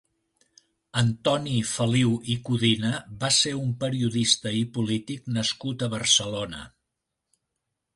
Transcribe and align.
Antoni 1.01 1.57
Feliu 1.73 2.15
i 2.35 2.39
Codina 2.49 2.91
va 3.27 3.31
ser 3.37 3.55
un 3.61 3.77
periodista 3.87 4.57
i 4.65 4.67
polític 4.79 5.33
nascut 5.41 5.87
a 5.91 5.95
Barcelona. 5.97 6.69